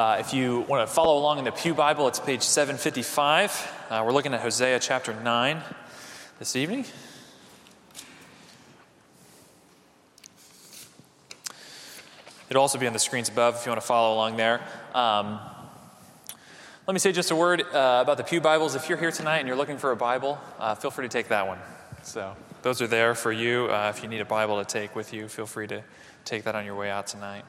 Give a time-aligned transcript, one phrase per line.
[0.00, 3.86] Uh, if you want to follow along in the Pew Bible, it's page 755.
[3.90, 5.62] Uh, we're looking at Hosea chapter 9
[6.38, 6.86] this evening.
[12.48, 14.62] It'll also be on the screens above if you want to follow along there.
[14.94, 15.38] Um,
[16.86, 18.74] let me say just a word uh, about the Pew Bibles.
[18.74, 21.28] If you're here tonight and you're looking for a Bible, uh, feel free to take
[21.28, 21.58] that one.
[22.04, 23.66] So, those are there for you.
[23.66, 25.84] Uh, if you need a Bible to take with you, feel free to
[26.24, 27.44] take that on your way out tonight.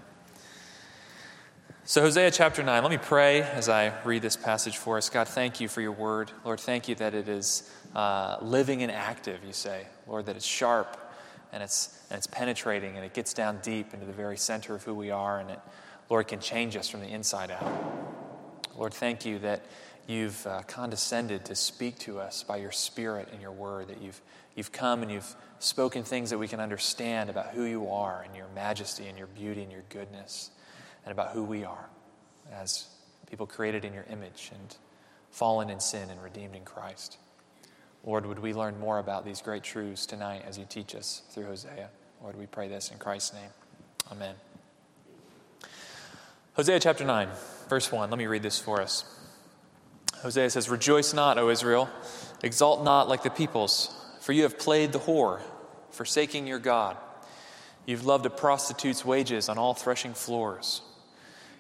[1.84, 5.10] So, Hosea chapter 9, let me pray as I read this passage for us.
[5.10, 6.32] God, thank you for your word.
[6.46, 9.88] Lord, thank you that it is uh, living and active, you say.
[10.06, 10.96] Lord, that it's sharp
[11.52, 14.84] and it's, and it's penetrating and it gets down deep into the very center of
[14.84, 15.60] who we are and it,
[16.08, 17.66] Lord, can change us from the inside out.
[18.78, 19.66] Lord, thank you that
[20.06, 24.22] you've uh, condescended to speak to us by your Spirit and your word, that you've,
[24.56, 28.36] you've come and you've spoken things that we can understand about who you are and
[28.36, 30.52] your majesty and your beauty and your goodness
[31.06, 31.90] and about who we are
[32.54, 32.88] as
[33.30, 34.76] people created in your image and
[35.32, 37.18] fallen in sin and redeemed in Christ.
[38.04, 41.46] Lord, would we learn more about these great truths tonight as you teach us through
[41.46, 41.90] Hosea?
[42.22, 43.50] Lord, we pray this in Christ's name.
[44.12, 44.36] Amen.
[46.54, 47.30] Hosea chapter 9,
[47.70, 48.10] verse 1.
[48.10, 49.06] Let me read this for us.
[50.22, 51.90] Hosea says, Rejoice not, O Israel,
[52.44, 55.42] exult not like the peoples, for you have played the whore,
[55.92, 56.98] forsaking your God.
[57.86, 60.82] You've loved a prostitute's wages on all threshing floors.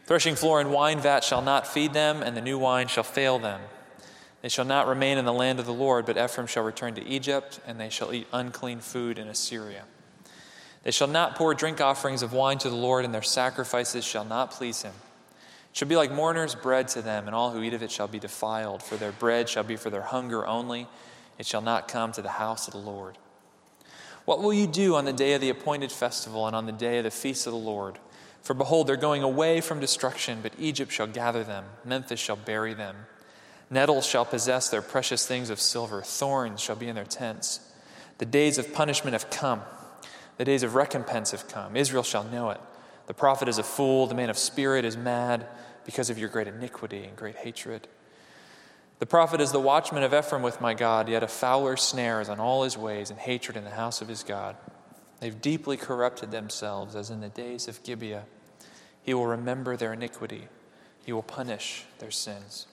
[0.06, 3.40] Threshing floor and wine vat shall not feed them, and the new wine shall fail
[3.40, 3.62] them.
[4.42, 7.06] They shall not remain in the land of the Lord, but Ephraim shall return to
[7.06, 9.84] Egypt, and they shall eat unclean food in Assyria.
[10.84, 14.26] They shall not pour drink offerings of wine to the Lord, and their sacrifices shall
[14.26, 14.94] not please him.
[15.72, 18.08] It shall be like mourners' bread to them, and all who eat of it shall
[18.08, 20.88] be defiled, for their bread shall be for their hunger only.
[21.38, 23.18] It shall not come to the house of the Lord.
[24.26, 26.98] What will you do on the day of the appointed festival and on the day
[26.98, 28.00] of the feast of the Lord?
[28.42, 32.74] For behold, they're going away from destruction, but Egypt shall gather them, Memphis shall bury
[32.74, 32.96] them.
[33.70, 37.62] Nettles shall possess their precious things of silver, thorns shall be in their tents.
[38.18, 39.62] The days of punishment have come,
[40.38, 41.76] the days of recompense have come.
[41.76, 42.60] Israel shall know it.
[43.08, 45.48] The prophet is a fool, the man of spirit is mad
[45.86, 47.88] because of your great iniquity and great hatred.
[49.00, 52.30] The prophet is the watchman of Ephraim with my God, yet a fouler snare is
[52.30, 54.56] on all his ways and hatred in the house of his God.
[55.22, 58.26] They've deeply corrupted themselves as in the days of Gibeah.
[59.04, 60.48] He will remember their iniquity,
[61.06, 62.68] he will punish their sins.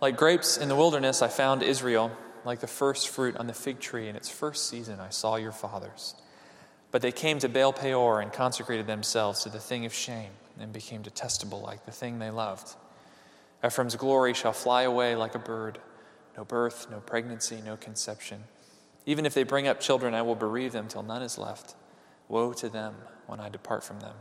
[0.00, 2.10] Like grapes in the wilderness, I found Israel.
[2.44, 5.52] Like the first fruit on the fig tree in its first season, I saw your
[5.52, 6.14] fathers.
[6.90, 10.72] But they came to Baal Peor and consecrated themselves to the thing of shame and
[10.72, 12.76] became detestable like the thing they loved.
[13.64, 15.78] Ephraim's glory shall fly away like a bird.
[16.36, 18.44] No birth, no pregnancy, no conception.
[19.06, 21.74] Even if they bring up children, I will bereave them till none is left.
[22.28, 22.94] Woe to them
[23.26, 24.16] when I depart from them.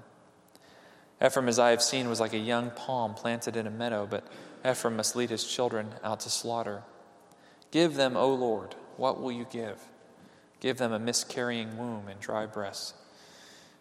[1.23, 4.27] Ephraim, as I have seen, was like a young palm planted in a meadow, but
[4.69, 6.83] Ephraim must lead his children out to slaughter.
[7.71, 9.79] Give them, O Lord, what will you give?
[10.59, 12.93] Give them a miscarrying womb and dry breasts.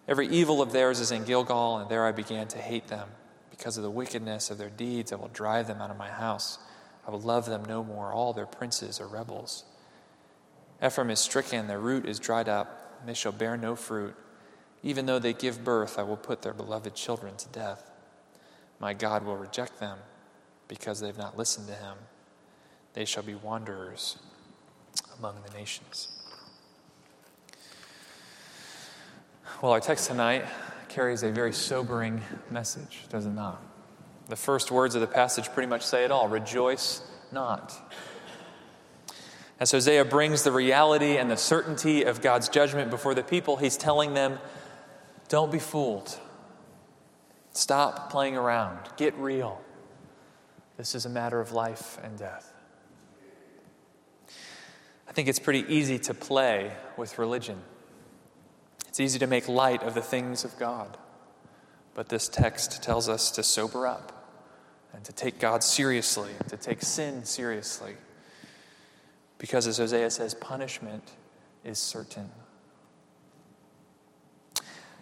[0.07, 3.09] Every evil of theirs is in Gilgal, and there I began to hate them.
[3.51, 6.59] Because of the wickedness of their deeds, I will drive them out of my house.
[7.07, 8.13] I will love them no more.
[8.13, 9.65] All their princes are rebels.
[10.85, 14.15] Ephraim is stricken, their root is dried up, and they shall bear no fruit.
[14.83, 17.91] Even though they give birth, I will put their beloved children to death.
[18.81, 19.99] My God will reject them
[20.67, 21.97] because they've not listened to him.
[22.95, 24.19] They shall be wanderers
[25.19, 26.09] among the nations.
[29.61, 30.45] Well, our text tonight
[30.89, 32.21] carries a very sobering
[32.51, 33.63] message, does it not?
[34.29, 37.73] The first words of the passage pretty much say it all rejoice not.
[39.63, 43.77] As Hosea brings the reality and the certainty of God's judgment before the people, he's
[43.77, 44.41] telling them,
[45.29, 46.19] don't be fooled.
[47.53, 48.81] Stop playing around.
[48.97, 49.61] Get real.
[50.77, 52.53] This is a matter of life and death.
[55.09, 57.63] I think it's pretty easy to play with religion.
[58.89, 60.99] It's easy to make light of the things of God.
[61.95, 64.27] But this text tells us to sober up
[64.93, 67.95] and to take God seriously, to take sin seriously.
[69.43, 71.03] Because as Hosea says, punishment
[71.65, 72.31] is certain.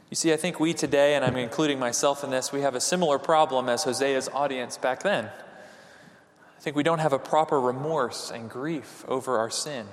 [0.08, 2.80] You see, I think we today, and I'm including myself in this, we have a
[2.80, 5.26] similar problem as Hosea's audience back then.
[5.26, 9.86] I think we don't have a proper remorse and grief over our sin.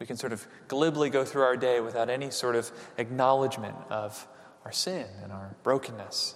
[0.00, 4.26] We can sort of glibly go through our day without any sort of acknowledgement of
[4.64, 6.34] our sin and our brokenness.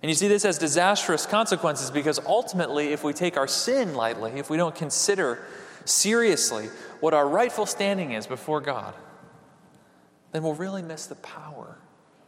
[0.00, 4.30] And you see, this has disastrous consequences because ultimately, if we take our sin lightly,
[4.36, 5.44] if we don't consider
[5.88, 6.68] seriously
[7.00, 8.94] what our rightful standing is before God,
[10.32, 11.78] then we'll really miss the power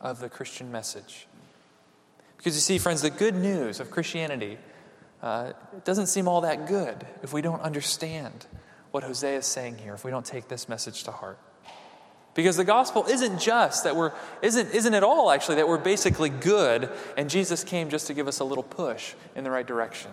[0.00, 1.26] of the Christian message.
[2.37, 4.58] Because you see, friends, the good news of Christianity
[5.22, 5.52] uh,
[5.84, 8.46] doesn't seem all that good if we don't understand
[8.93, 11.38] what Hosea is saying here, if we don't take this message to heart.
[12.34, 14.12] Because the gospel isn't just that we're,
[14.43, 18.28] isn't, isn't at all actually that we're basically good and Jesus came just to give
[18.28, 20.12] us a little push in the right direction.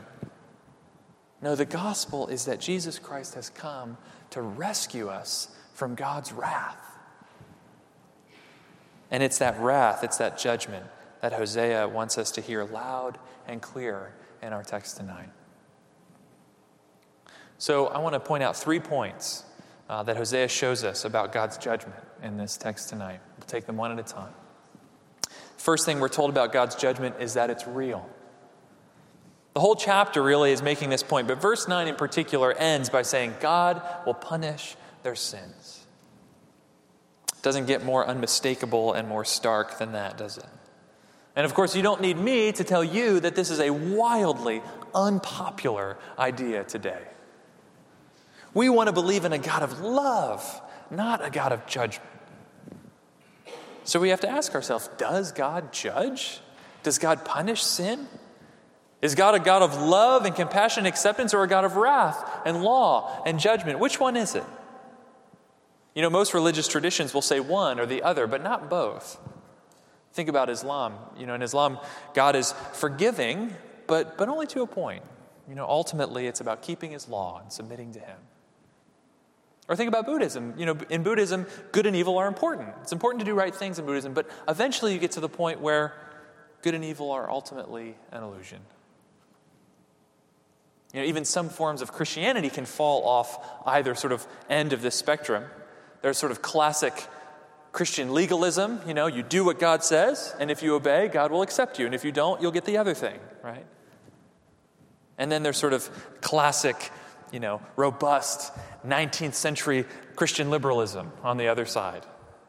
[1.45, 3.97] No, the gospel is that Jesus Christ has come
[4.31, 6.83] to rescue us from God's wrath.
[9.12, 10.88] And it's that wrath, it's that judgment
[11.21, 14.12] that Hosea wants us to hear loud and clear
[14.42, 15.30] in our text tonight.
[17.59, 19.44] So I want to point out three points
[19.88, 23.19] uh, that Hosea shows us about God's judgment in this text tonight.
[23.38, 24.33] We'll take them one at a time.
[25.57, 28.09] First thing we're told about God's judgment is that it's real.
[29.56, 33.04] The whole chapter really is making this point, but verse 9 in particular ends by
[33.04, 35.86] saying, God will punish their sins.
[37.34, 40.46] It Doesn't get more unmistakable and more stark than that, does it?
[41.38, 44.62] And of course, you don't need me to tell you that this is a wildly
[44.94, 47.04] unpopular idea today.
[48.54, 50.62] We want to believe in a God of love,
[50.92, 52.10] not a God of judgment.
[53.86, 56.42] So we have to ask ourselves does God judge?
[56.84, 58.10] Does God punish sin?
[59.06, 62.42] Is God a God of love and compassion and acceptance or a God of wrath
[62.44, 63.78] and law and judgment?
[63.78, 64.44] Which one is it?
[65.94, 69.19] You know, most religious traditions will say one or the other, but not both.
[70.13, 70.96] Think about Islam.
[71.19, 71.78] You know, in Islam,
[72.16, 73.54] God is forgiving,
[73.86, 75.04] but, but only to a point.
[75.48, 78.18] You know, ultimately, it's about keeping his law and submitting to him.
[79.68, 80.56] Or think about Buddhism.
[80.57, 82.69] You know, in Buddhism, good and evil are important.
[82.81, 85.62] It's important to do right things in Buddhism, but eventually you get to the point
[85.62, 85.94] where
[86.63, 88.62] good and evil are ultimately an illusion.
[90.95, 94.81] You know, even some forms of Christianity can fall off either sort of end of
[94.81, 95.44] this spectrum.
[96.01, 96.94] There's sort of classic
[97.74, 101.42] Christian legalism, you know, you do what God says, and if you obey, God will
[101.42, 103.65] accept you, and if you don't, you'll get the other thing, right?
[105.18, 105.89] And then there's sort of
[106.21, 106.92] classic,
[107.30, 108.53] you know, robust
[108.88, 109.83] 19th century
[110.15, 112.06] Christian liberalism on the other side.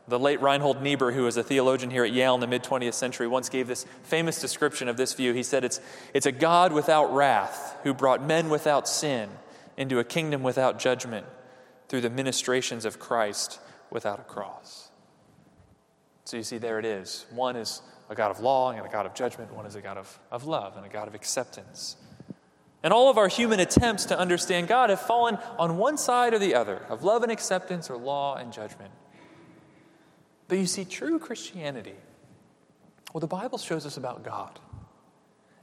[0.09, 2.95] The late Reinhold Niebuhr, who was a theologian here at Yale in the mid 20th
[2.95, 5.33] century, once gave this famous description of this view.
[5.33, 5.81] He said, it's,
[6.15, 9.29] it's a God without wrath who brought men without sin
[9.77, 11.27] into a kingdom without judgment
[11.89, 13.59] through the ministrations of Christ
[13.91, 14.91] without a cross.
[16.25, 17.27] So you see, there it is.
[17.31, 19.97] One is a God of law and a God of judgment, one is a God
[19.97, 21.97] of, of love and a God of acceptance.
[22.83, 26.39] And all of our human attempts to understand God have fallen on one side or
[26.39, 28.93] the other of love and acceptance or law and judgment.
[30.49, 31.95] But you see, true Christianity,
[33.13, 34.59] what the Bible shows us about God,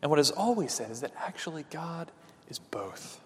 [0.02, 2.12] and what is always said is that actually God
[2.50, 3.22] is both.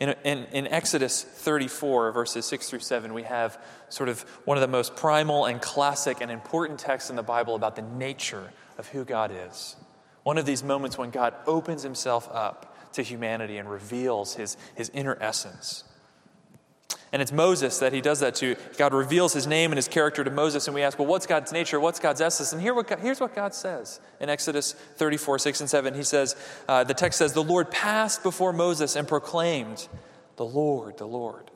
[0.00, 4.60] In, in, in, Exodus 34, verses 6 through 7, we have sort of one of
[4.60, 8.88] the most primal and classic and important texts in the Bible about the nature of
[8.88, 9.76] who God is.
[10.22, 14.90] One of these moments when God opens himself up to humanity and reveals his, his
[14.90, 15.84] inner essence.
[17.12, 18.56] And it's Moses that he does that to.
[18.78, 21.52] God reveals his name and his character to Moses, and we ask, well, what's God's
[21.52, 21.78] nature?
[21.78, 22.52] What's God's essence?
[22.52, 25.94] And here what God, here's what God says in Exodus 34, 6 and 7.
[25.94, 26.36] He says,
[26.68, 29.88] uh, the text says, The Lord passed before Moses and proclaimed,
[30.36, 31.50] The Lord, the Lord,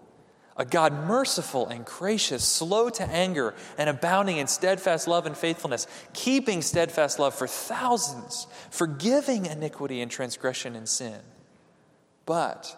[0.58, 5.86] a God merciful and gracious, slow to anger, and abounding in steadfast love and faithfulness,
[6.12, 11.20] keeping steadfast love for thousands, forgiving iniquity and transgression and sin.
[12.24, 12.76] But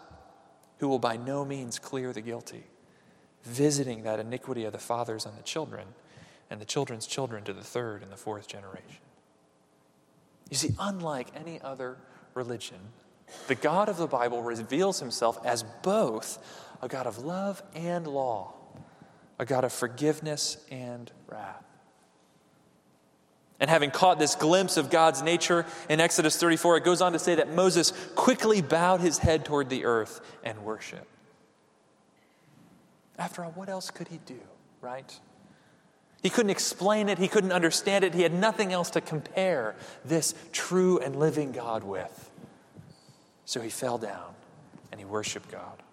[0.79, 2.63] who will by no means clear the guilty,
[3.43, 5.87] visiting that iniquity of the fathers on the children,
[6.49, 9.03] and the children's children to the third and the fourth generation.
[10.49, 11.97] You see, unlike any other
[12.33, 12.79] religion,
[13.47, 16.39] the God of the Bible reveals himself as both
[16.81, 18.53] a God of love and law,
[19.37, 21.68] a God of forgiveness and wrath.
[23.59, 27.19] And having caught this glimpse of God's nature in Exodus 34, it goes on to
[27.19, 31.05] say that Moses quickly bowed his head toward the earth and worshiped.
[33.17, 34.39] After all, what else could he do,
[34.79, 35.19] right?
[36.23, 39.75] He couldn't explain it, he couldn't understand it, he had nothing else to compare
[40.05, 42.31] this true and living God with.
[43.45, 44.33] So he fell down
[44.91, 45.83] and he worshiped God.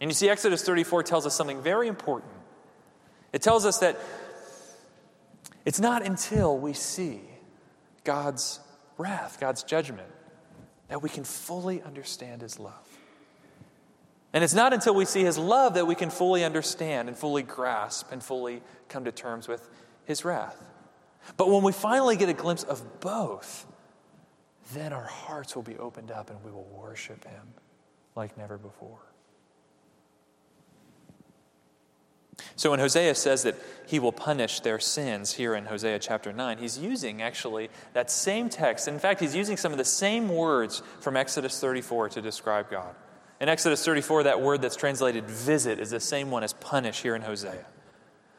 [0.00, 2.32] And you see, Exodus 34 tells us something very important.
[3.32, 3.98] It tells us that
[5.68, 7.20] it's not until we see
[8.02, 8.58] God's
[8.96, 10.08] wrath, God's judgment,
[10.88, 12.72] that we can fully understand His love.
[14.32, 17.42] And it's not until we see His love that we can fully understand and fully
[17.42, 19.68] grasp and fully come to terms with
[20.06, 20.58] His wrath.
[21.36, 23.66] But when we finally get a glimpse of both,
[24.72, 27.46] then our hearts will be opened up and we will worship Him
[28.16, 29.07] like never before.
[32.56, 36.58] So when Hosea says that he will punish their sins here in Hosea chapter 9,
[36.58, 38.88] he's using actually that same text.
[38.88, 42.94] In fact, he's using some of the same words from Exodus 34 to describe God.
[43.40, 47.14] In Exodus 34, that word that's translated visit is the same one as punish here
[47.14, 47.64] in Hosea.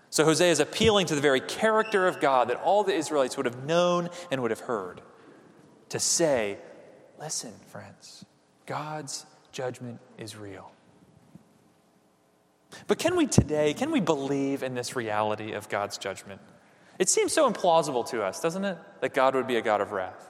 [0.09, 3.45] So Hosea is appealing to the very character of God that all the Israelites would
[3.45, 5.01] have known and would have heard
[5.89, 6.57] to say,
[7.19, 8.25] listen, friends,
[8.65, 10.71] God's judgment is real.
[12.87, 16.41] But can we today, can we believe in this reality of God's judgment?
[16.99, 18.77] It seems so implausible to us, doesn't it?
[19.01, 20.29] That God would be a God of wrath.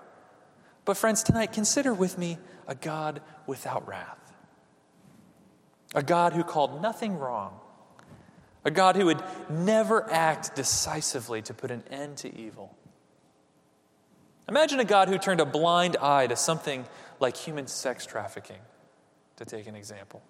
[0.85, 4.17] But, friends, tonight, consider with me a God without wrath.
[5.95, 7.59] A God who called nothing wrong.
[8.63, 12.75] A God who would never act decisively to put an end to evil.
[14.47, 16.85] Imagine a God who turned a blind eye to something
[17.19, 18.59] like human sex trafficking,
[19.37, 20.21] to take an example.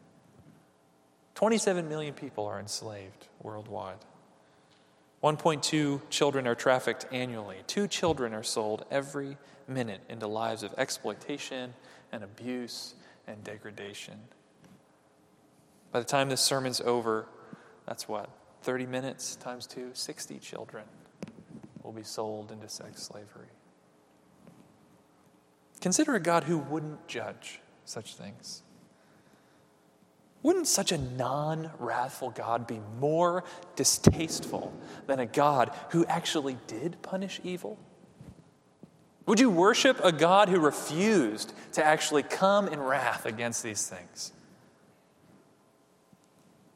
[1.39, 3.95] 27 million people are enslaved worldwide.
[5.23, 7.55] 1.2 children are trafficked annually.
[7.65, 11.73] Two children are sold every minute into lives of exploitation
[12.11, 12.93] and abuse
[13.25, 14.15] and degradation.
[15.93, 17.25] By the time this sermon's over,
[17.85, 18.29] that's what?
[18.63, 20.83] 30 minutes times two, 60 children
[21.83, 23.47] will be sold into sex slavery.
[25.79, 28.61] Consider a God who wouldn't judge such things.
[30.41, 33.43] Wouldn't such a non wrathful God be more
[33.75, 34.73] distasteful
[35.05, 37.77] than a God who actually did punish evil?
[39.25, 44.31] Would you worship a God who refused to actually come in wrath against these things?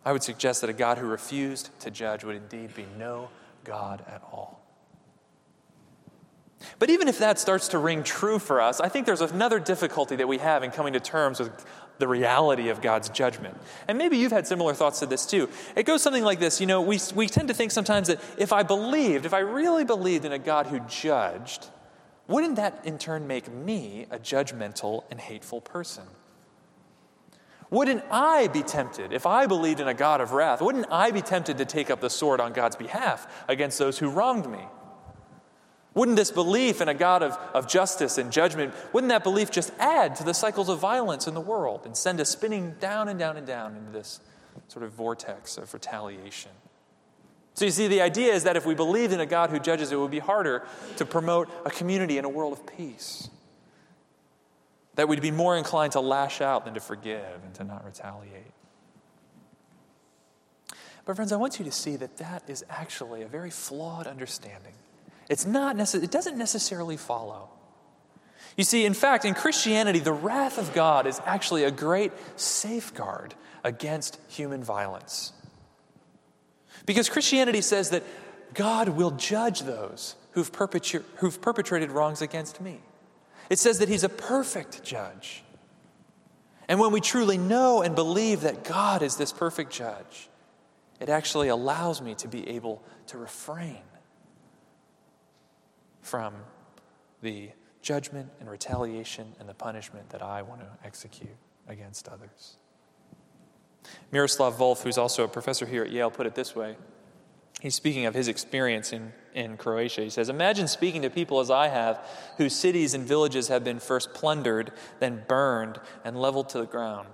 [0.05, 3.29] I would suggest that a God who refused to judge would indeed be no
[3.63, 4.59] God at all.
[6.79, 10.15] But even if that starts to ring true for us, I think there's another difficulty
[10.17, 11.65] that we have in coming to terms with
[11.99, 13.57] the reality of God's judgment.
[13.87, 15.49] And maybe you've had similar thoughts to this too.
[15.75, 18.51] It goes something like this You know, we, we tend to think sometimes that if
[18.53, 21.67] I believed, if I really believed in a God who judged,
[22.27, 26.03] wouldn't that in turn make me a judgmental and hateful person?
[27.69, 31.23] Wouldn't I be tempted, if I believed in a God of wrath, wouldn't I be
[31.23, 34.59] tempted to take up the sword on God's behalf against those who wronged me?
[35.95, 39.71] Wouldn't this belief in a God of, of justice and judgment, wouldn't that belief just
[39.77, 43.19] add to the cycles of violence in the world and send us spinning down and
[43.19, 44.19] down and down into this
[44.69, 46.51] sort of vortex of retaliation?
[47.53, 49.91] So you see, the idea is that if we believed in a God who judges,
[49.91, 50.65] it would be harder
[50.97, 53.29] to promote a community in a world of peace.
[54.95, 58.51] That we'd be more inclined to lash out than to forgive and to not retaliate.
[61.05, 64.73] But, friends, I want you to see that that is actually a very flawed understanding
[65.33, 67.49] it's not necess- it doesn't necessarily follow.
[68.55, 73.33] You see, in fact, in Christianity, the wrath of God is actually a great safeguard
[73.63, 75.33] against human violence.
[76.85, 78.03] Because Christianity says that
[78.53, 82.79] God will judge those who've, perpetu- who've perpetrated wrongs against me.
[83.49, 85.43] It says that He's a perfect judge.
[86.67, 90.29] And when we truly know and believe that God is this perfect judge,
[90.99, 93.81] it actually allows me to be able to refrain
[96.03, 96.35] from
[97.21, 97.49] the
[97.81, 101.35] judgment and retaliation and the punishment that I want to execute
[101.67, 102.57] against others.
[104.11, 106.77] Miroslav Volf, who's also a professor here at Yale, put it this way.
[107.61, 110.01] He's speaking of his experience in, in Croatia.
[110.01, 112.05] He says, Imagine speaking to people as I have,
[112.37, 117.07] whose cities and villages have been first plundered, then burned, and leveled to the ground,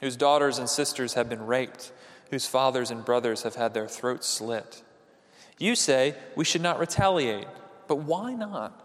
[0.00, 1.92] whose daughters and sisters have been raped,
[2.30, 4.82] whose fathers and brothers have had their throats slit.
[5.58, 7.48] You say, We should not retaliate.
[7.88, 8.84] But why not?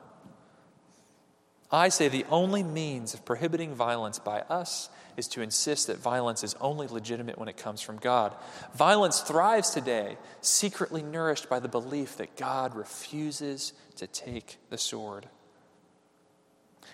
[1.71, 6.43] I say the only means of prohibiting violence by us is to insist that violence
[6.43, 8.33] is only legitimate when it comes from God.
[8.75, 15.27] Violence thrives today, secretly nourished by the belief that God refuses to take the sword.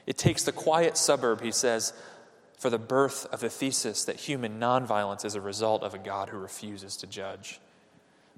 [0.05, 1.93] It takes the quiet suburb, he says,
[2.57, 6.29] for the birth of the thesis that human nonviolence is a result of a God
[6.29, 7.59] who refuses to judge.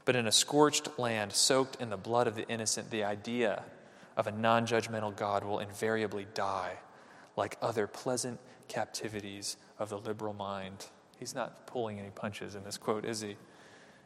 [0.05, 3.63] But in a scorched land soaked in the blood of the innocent, the idea
[4.17, 6.73] of a non judgmental God will invariably die,
[7.35, 10.87] like other pleasant captivities of the liberal mind.
[11.19, 13.37] He's not pulling any punches in this quote, is he?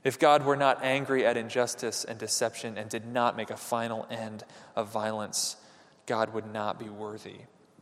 [0.04, 4.06] If God were not angry at injustice and deception and did not make a final
[4.12, 4.44] end
[4.76, 5.58] of violence,
[6.06, 7.38] God would not be worthy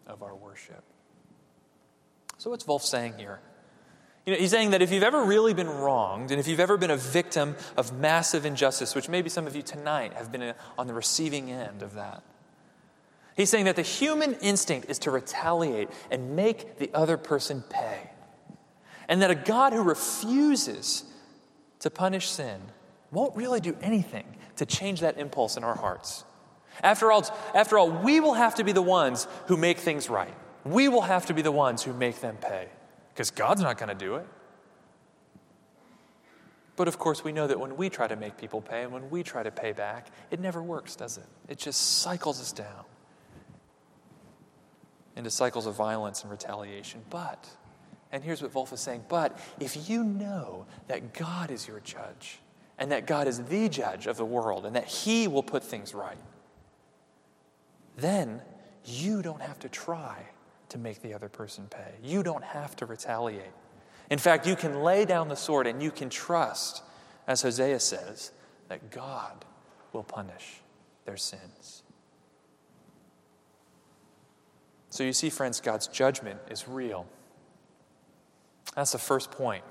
[0.08, 0.84] of our worship.
[2.38, 3.40] So, what's Volf saying here?
[4.26, 6.78] You know, he's saying that if you've ever really been wronged, and if you've ever
[6.78, 10.54] been a victim of massive injustice, which maybe some of you tonight have been uh,
[10.78, 12.24] on the receiving end of that,
[13.36, 18.12] he's saying that the human instinct is to retaliate and make the other person pay.
[19.10, 21.04] And that a God who refuses
[21.80, 22.62] to punish sin
[23.12, 26.24] won't really do anything to change that impulse in our hearts.
[26.82, 30.34] After all, after all, we will have to be the ones who make things right.
[30.64, 32.70] We will have to be the ones who make them pay
[33.14, 34.28] because God's not going to do it.
[36.76, 39.10] But of course, we know that when we try to make people pay and when
[39.12, 41.26] we try to pay back, it never works, does it?
[41.48, 42.86] It just cycles us down
[45.16, 47.02] into cycles of violence and retaliation.
[47.12, 47.48] But,
[48.12, 52.40] and here's what Volf is saying, but if you know that God is your judge
[52.80, 55.94] and that God is the judge of the world and that He will put things
[55.94, 56.18] right,
[57.96, 58.42] then
[58.84, 60.26] you don't have to try
[60.74, 61.94] to make the other person pay.
[62.02, 63.54] You don't have to retaliate.
[64.10, 66.82] In fact, you can lay down the sword and you can trust,
[67.28, 68.32] as Hosea says,
[68.70, 69.46] that God
[69.94, 70.62] will punish
[71.06, 71.84] their sins.
[74.90, 77.06] So you see, friends, God's judgment is real.
[78.76, 79.64] That's the first point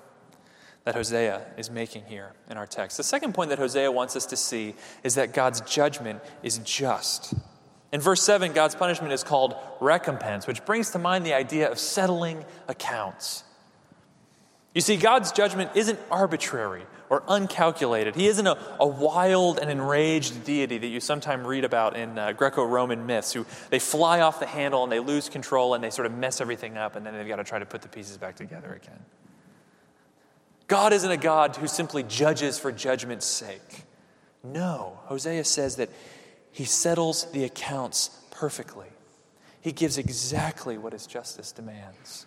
[0.85, 2.97] that Hosea is making here in our text.
[2.97, 7.35] The second point that Hosea wants us to see is that God's judgment is just.
[7.93, 11.79] In verse 7, God's punishment is called recompense, which brings to mind the idea of
[11.79, 13.45] settling accounts.
[14.75, 18.15] You see, God's judgment isn't arbitrary or uncalculated.
[18.15, 22.33] He isn't a, a wild and enraged deity that you sometimes read about in uh,
[22.33, 25.91] Greco Roman myths, who they fly off the handle and they lose control and they
[25.91, 28.17] sort of mess everything up and then they've got to try to put the pieces
[28.17, 28.99] back together again.
[30.69, 33.85] God isn't a God who simply judges for judgment's sake.
[34.43, 35.91] No, Hosea says that
[36.53, 38.89] he settles the accounts perfectly.
[39.61, 42.27] He gives exactly what his justice demands.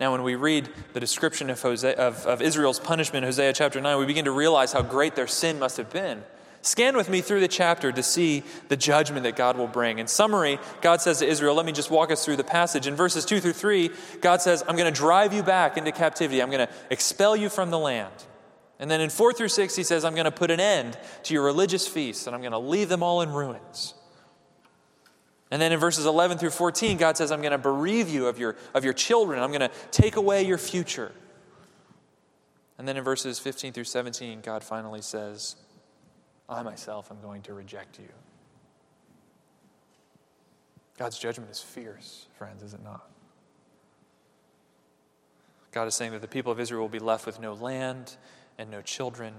[0.00, 3.80] Now, when we read the description of, Hosea, of, of Israel's punishment in Hosea chapter
[3.80, 6.24] 9, we begin to realize how great their sin must have been.
[6.62, 9.98] Scan with me through the chapter to see the judgment that God will bring.
[9.98, 12.86] In summary, God says to Israel, let me just walk us through the passage.
[12.86, 13.90] In verses 2 through 3,
[14.22, 16.42] God says, I'm going to drive you back into captivity.
[16.42, 18.12] I'm going to expel you from the land.
[18.84, 21.32] And then in 4 through 6, he says, I'm going to put an end to
[21.32, 23.94] your religious feasts and I'm going to leave them all in ruins.
[25.50, 28.38] And then in verses 11 through 14, God says, I'm going to bereave you of
[28.38, 29.42] your, of your children.
[29.42, 31.12] I'm going to take away your future.
[32.76, 35.56] And then in verses 15 through 17, God finally says,
[36.46, 38.10] I myself am going to reject you.
[40.98, 43.08] God's judgment is fierce, friends, is it not?
[45.72, 48.18] God is saying that the people of Israel will be left with no land
[48.58, 49.34] and no children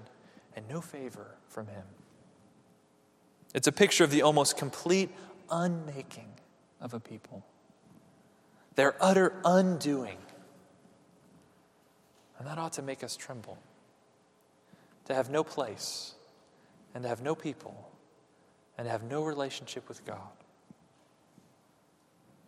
[0.55, 1.83] and no favor from Him.
[3.53, 5.09] It's a picture of the almost complete
[5.49, 6.27] unmaking
[6.81, 7.45] of a people,
[8.75, 10.17] their utter undoing.
[12.37, 13.57] And that ought to make us tremble.
[15.05, 16.15] To have no place,
[16.93, 17.89] and to have no people,
[18.77, 20.19] and to have no relationship with God.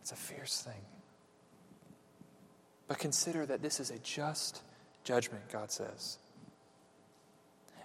[0.02, 0.82] It's a fierce thing.
[2.88, 4.62] But consider that this is a just
[5.04, 6.18] judgment, God says.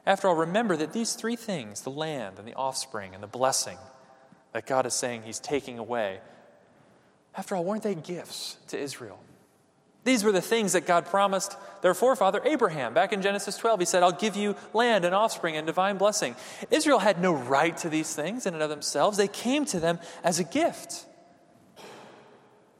[0.05, 3.77] After all, remember that these three things the land and the offspring and the blessing
[4.51, 6.19] that God is saying He's taking away
[7.35, 9.19] after all, weren't they gifts to Israel?
[10.03, 12.93] These were the things that God promised their forefather Abraham.
[12.93, 16.35] Back in Genesis 12, he said, I'll give you land and offspring and divine blessing.
[16.71, 19.99] Israel had no right to these things in and of themselves, they came to them
[20.23, 21.05] as a gift.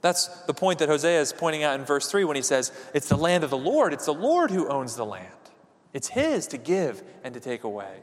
[0.02, 3.08] That's the point that Hosea is pointing out in verse 3 when he says, It's
[3.08, 5.32] the land of the Lord, it's the Lord who owns the land.
[5.94, 8.00] It's His to give and to take away.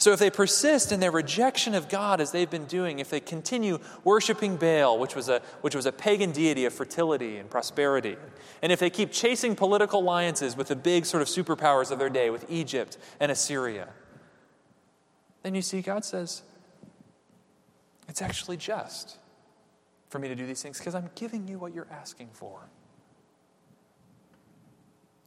[0.00, 3.18] So, if they persist in their rejection of God as they've been doing, if they
[3.18, 8.16] continue worshiping Baal, which was, a, which was a pagan deity of fertility and prosperity,
[8.62, 12.08] and if they keep chasing political alliances with the big sort of superpowers of their
[12.08, 13.88] day, with Egypt and Assyria,
[15.42, 16.42] then you see, God says,
[18.08, 19.18] it's actually just
[20.08, 22.68] for me to do these things because I'm giving you what you're asking for.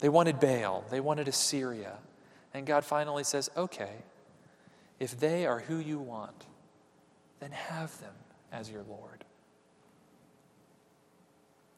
[0.02, 1.94] They wanted Baal, they wanted Assyria.
[2.54, 4.04] And God finally says, okay,
[5.00, 6.46] if they are who you want,
[7.40, 8.14] then have them
[8.52, 9.24] as your Lord.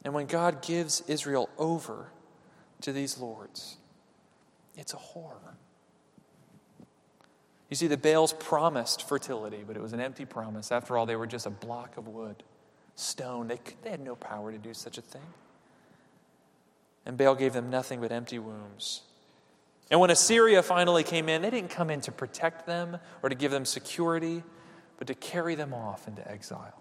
[0.04, 2.08] And when God gives Israel over
[2.82, 3.78] to these lords,
[4.76, 5.58] it's a horror.
[7.70, 10.72] You see, the Baals promised fertility, but it was an empty promise.
[10.72, 12.44] After all, they were just a block of wood,
[12.96, 13.48] stone.
[13.48, 15.22] They, they had no power to do such a thing.
[17.06, 19.02] And Baal gave them nothing but empty wombs.
[19.92, 23.36] And when Assyria finally came in, they didn't come in to protect them or to
[23.36, 24.44] give them security,
[24.98, 26.80] but to carry them off into exile.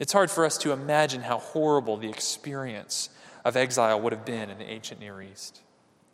[0.00, 3.10] It's hard for us to imagine how horrible the experience
[3.44, 5.60] of exile would have been in the ancient Near East.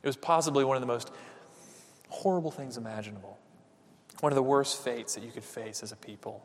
[0.02, 1.10] It was possibly one of the most
[2.08, 3.38] horrible things imaginable,
[4.20, 6.44] one of the worst fates that you could face as a people.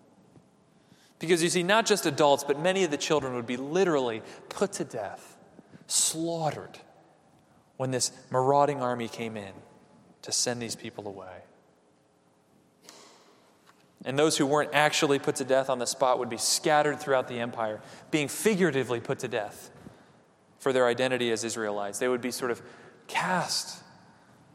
[1.20, 4.74] Because you see, not just adults, but many of the children would be literally put
[4.74, 5.35] to death
[5.88, 6.80] slaughtered,
[7.78, 9.54] when this marauding army came in
[10.22, 11.44] to send these people away.
[14.06, 17.28] And those who weren't actually put to death on the spot would be scattered throughout
[17.28, 19.72] the empire, being figuratively put to death
[20.60, 22.00] for their identity as Israelites.
[22.00, 22.62] They would be sort of
[23.08, 23.84] cast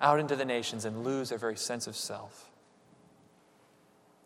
[0.00, 2.49] out into the nations and lose their very sense of self.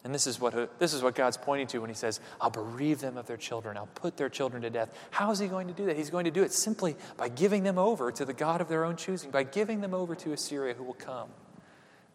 [0.04, 3.00] And this is what, this is what God's pointing to when He says, I'll bereave
[3.00, 3.78] them of their children.
[3.78, 4.90] I'll put their children to death.
[5.10, 5.96] How is He going to do that?
[5.96, 8.84] He's going to do it simply by giving them over to the God of their
[8.84, 11.30] own choosing, by giving them over to Assyria who will come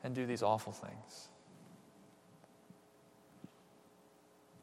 [0.04, 1.30] and do these awful things.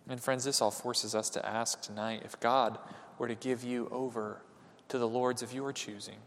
[0.09, 2.79] And friends, this all forces us to ask tonight if God
[3.19, 4.41] were to give you over
[4.89, 6.19] to the lords of your choosing,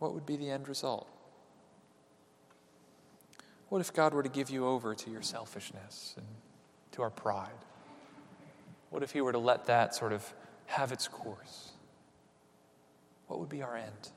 [0.00, 1.08] what would be the end result?
[3.68, 6.26] What if God were to give you over to your selfishness and
[6.92, 7.50] to our pride?
[8.90, 10.32] What if He were to let that sort of
[10.66, 11.72] have its course?
[13.26, 14.10] What would be our end?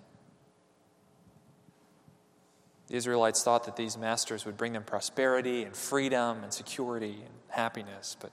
[2.88, 7.33] The Israelites thought that these masters would bring them prosperity and freedom and security and
[7.49, 8.31] happiness, but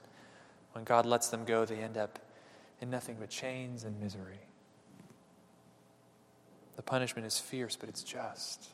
[0.73, 2.19] when God lets them go, they end up
[2.81, 4.39] in nothing but chains and misery.
[6.75, 8.69] The punishment is fierce, but it's just.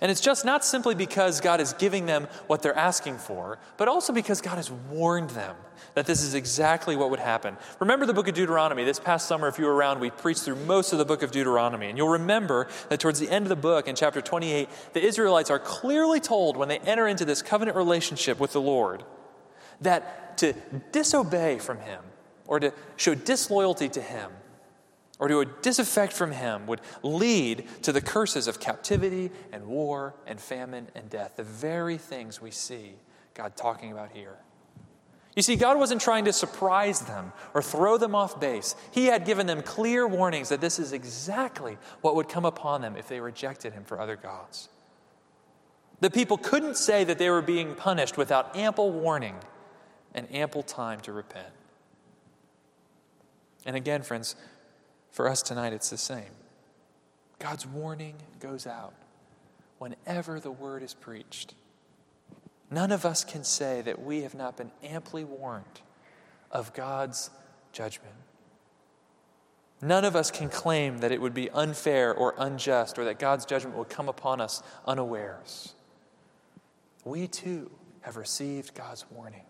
[0.00, 3.86] And it's just not simply because God is giving them what they're asking for, but
[3.88, 5.54] also because God has warned them
[5.94, 7.56] that this is exactly what would happen.
[7.78, 8.84] Remember the book of Deuteronomy.
[8.84, 11.30] This past summer, if you were around, we preached through most of the book of
[11.30, 11.88] Deuteronomy.
[11.88, 15.50] And you'll remember that towards the end of the book, in chapter 28, the Israelites
[15.50, 19.04] are clearly told when they enter into this covenant relationship with the Lord
[19.80, 20.54] that to
[20.90, 22.02] disobey from Him
[22.46, 24.30] or to show disloyalty to Him
[25.18, 30.14] or to a disaffect from him would lead to the curses of captivity and war
[30.26, 32.94] and famine and death, the very things we see
[33.34, 34.38] God talking about here.
[35.36, 38.76] You see, God wasn't trying to surprise them or throw them off base.
[38.92, 42.96] He had given them clear warnings that this is exactly what would come upon them
[42.96, 44.68] if they rejected Him for other gods.
[46.00, 49.36] The people couldn't say that they were being punished without ample warning
[50.14, 51.48] and ample time to repent.
[53.66, 54.36] And again, friends,
[55.14, 56.32] for us tonight, it's the same.
[57.38, 58.94] God's warning goes out
[59.78, 61.54] whenever the word is preached.
[62.68, 65.82] None of us can say that we have not been amply warned
[66.50, 67.30] of God's
[67.70, 68.16] judgment.
[69.80, 73.44] None of us can claim that it would be unfair or unjust or that God's
[73.44, 75.76] judgment would come upon us unawares.
[77.04, 79.43] We too have received God's warning.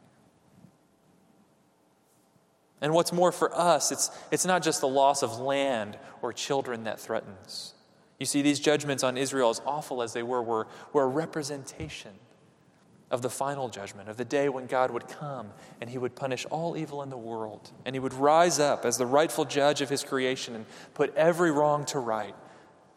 [2.85, 6.85] And what's more for us, it's, it's not just the loss of land or children
[6.85, 7.73] that threatens.
[8.21, 12.11] You see, these judgments on Israel, as awful as they were, were, were a representation
[13.11, 15.49] of the final judgment, of the day when God would come
[15.81, 17.71] and he would punish all evil in the world.
[17.87, 21.51] And he would rise up as the rightful judge of his creation and put every
[21.51, 22.35] wrong to right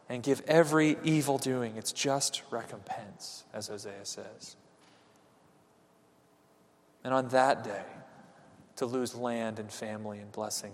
[0.09, 4.57] and give every evil doing its just recompense, as Hosea says.
[7.05, 7.85] And on that day,
[8.77, 10.71] to lose land and family and blessing.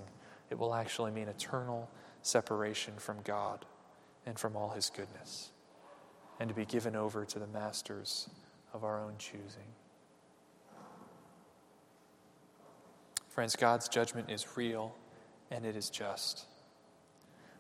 [0.50, 1.90] It will actually mean eternal
[2.22, 3.66] separation from God
[4.26, 5.52] and from all his goodness,
[6.40, 8.30] and to be given over to the masters
[8.74, 9.68] of our own choosing.
[13.28, 14.96] Friends, God's judgment is real
[15.50, 16.46] and it is just.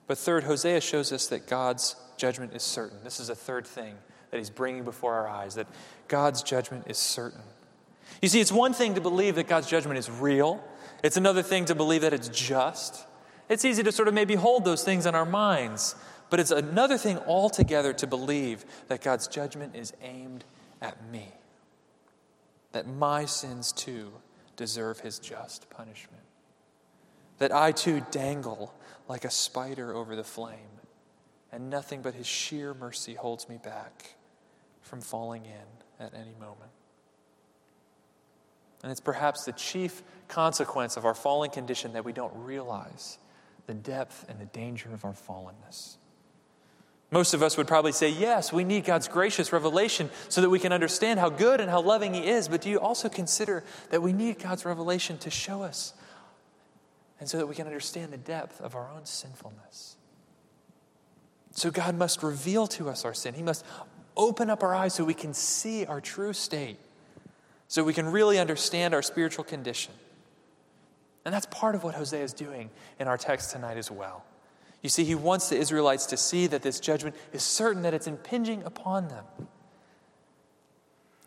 [0.05, 2.99] But third, Hosea shows us that God's judgment is certain.
[3.03, 3.95] This is a third thing
[4.31, 5.67] that he's bringing before our eyes that
[6.07, 7.41] God's judgment is certain.
[8.21, 10.63] You see, it's one thing to believe that God's judgment is real,
[11.03, 13.05] it's another thing to believe that it's just.
[13.49, 15.95] It's easy to sort of maybe hold those things in our minds,
[16.29, 20.45] but it's another thing altogether to believe that God's judgment is aimed
[20.81, 21.27] at me,
[22.71, 24.13] that my sins too
[24.55, 26.23] deserve his just punishment,
[27.39, 28.73] that I too dangle
[29.07, 30.79] like a spider over the flame,
[31.51, 34.15] and nothing but his sheer mercy holds me back
[34.81, 36.71] from falling in at any moment.
[38.83, 43.17] And it's perhaps the chief consequence of our fallen condition that we don't realize
[43.65, 45.95] the depth and the danger of our fallenness.
[47.09, 50.59] Most of us would probably say, yes, we need God's gracious revelation so that we
[50.59, 52.47] can understand how good and how loving He is.
[52.47, 55.93] But do you also consider that we need God's revelation to show us
[57.19, 59.95] and so that we can understand the depth of our own sinfulness?
[61.51, 63.35] So God must reveal to us our sin.
[63.35, 63.63] He must
[64.17, 66.79] open up our eyes so we can see our true state
[67.73, 69.95] so we can really understand our spiritual condition.
[71.25, 74.23] And that's part of what Hosea is doing in our text tonight as well.
[74.83, 78.05] You see, he wants the Israelites to see that this judgment is certain that it's
[78.05, 79.25] impinging upon them.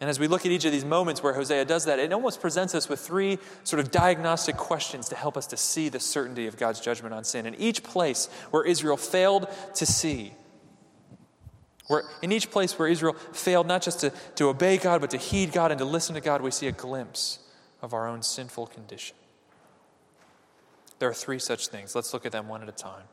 [0.00, 2.40] And as we look at each of these moments where Hosea does that, it almost
[2.40, 6.46] presents us with three sort of diagnostic questions to help us to see the certainty
[6.46, 7.46] of God's judgment on sin.
[7.46, 10.32] In each place where Israel failed to see,
[11.86, 15.16] where in each place where Israel failed not just to, to obey God, but to
[15.16, 17.38] heed God and to listen to God, we see a glimpse
[17.82, 19.16] of our own sinful condition.
[20.98, 21.94] There are three such things.
[21.94, 23.04] Let's look at them one at a time.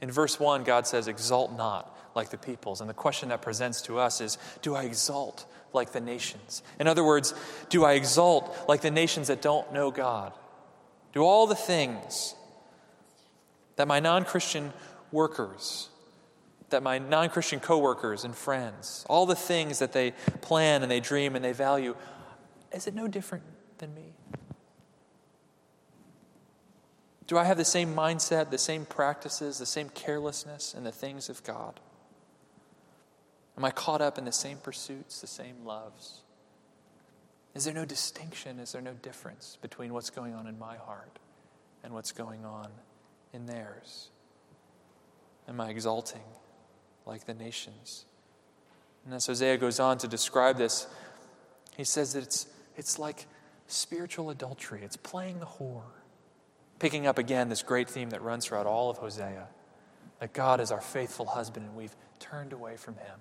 [0.00, 2.80] In verse 1, God says, Exalt not like the peoples.
[2.80, 6.62] And the question that presents to us is Do I exalt like the nations?
[6.78, 7.34] In other words,
[7.70, 10.32] do I exalt like the nations that don't know God?
[11.12, 12.34] Do all the things
[13.76, 14.72] that my non Christian
[15.10, 15.88] workers,
[16.72, 21.00] that my non Christian coworkers and friends, all the things that they plan and they
[21.00, 21.94] dream and they value,
[22.72, 23.44] is it no different
[23.78, 24.12] than me?
[27.28, 31.28] Do I have the same mindset, the same practices, the same carelessness in the things
[31.28, 31.80] of God?
[33.56, 36.20] Am I caught up in the same pursuits, the same loves?
[37.54, 38.58] Is there no distinction?
[38.58, 41.18] Is there no difference between what's going on in my heart
[41.84, 42.68] and what's going on
[43.32, 44.10] in theirs?
[45.48, 46.22] Am I exalting
[47.06, 48.04] like the nations?
[49.04, 50.86] And as Hosea goes on to describe this,
[51.76, 53.26] he says that it's, it's like
[53.66, 55.82] spiritual adultery, it's playing the whore.
[56.78, 59.48] Picking up again this great theme that runs throughout all of Hosea
[60.22, 63.18] that God is our faithful husband and we've turned away from him.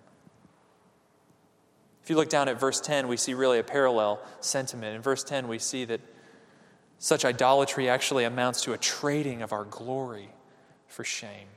[2.04, 4.96] If you look down at verse 10, we see really a parallel sentiment.
[4.96, 6.02] In verse 10, we see that
[7.00, 10.30] such idolatry actually amounts to a trading of our glory
[10.88, 11.48] for shame.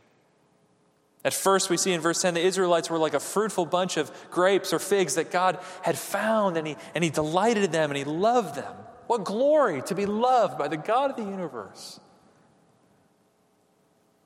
[1.24, 4.12] At first, we see in verse 10 the Israelites were like a fruitful bunch of
[4.30, 7.96] grapes or figs that God had found, and he, and he delighted in them and
[7.96, 8.74] He loved them.
[9.06, 12.00] What glory to be loved by the God of the universe.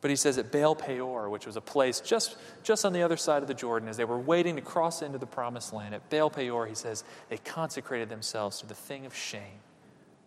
[0.00, 3.16] But he says at Baal Peor, which was a place just, just on the other
[3.16, 6.08] side of the Jordan, as they were waiting to cross into the promised land, at
[6.08, 9.61] Baal Peor, he says, they consecrated themselves to the thing of shame,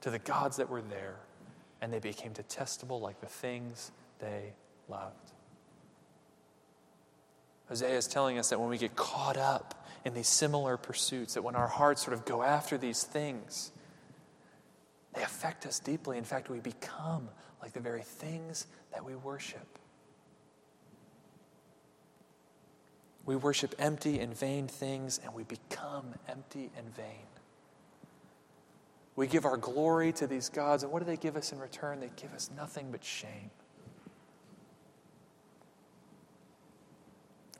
[0.01, 1.15] to the gods that were there,
[1.81, 4.51] and they became detestable like the things they
[4.89, 5.30] loved.
[7.71, 11.41] Hosea is telling us that when we get caught up in these similar pursuits, that
[11.41, 13.71] when our hearts sort of go after these things,
[15.13, 16.17] they affect us deeply.
[16.17, 17.29] In fact, we become
[17.61, 19.79] like the very things that we worship.
[23.25, 27.25] We worship empty and vain things, and we become empty and vain.
[29.15, 32.01] We give our glory to these gods, and what do they give us in return?
[32.01, 33.49] They give us nothing but shame.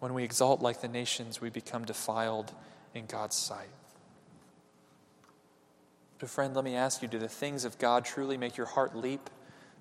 [0.02, 2.52] When we exalt like the nations, we become defiled
[2.96, 3.70] in God's sight.
[6.18, 8.96] But, friend, let me ask you do the things of God truly make your heart
[8.96, 9.30] leap?